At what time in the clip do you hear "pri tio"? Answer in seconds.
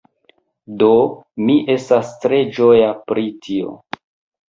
3.09-3.81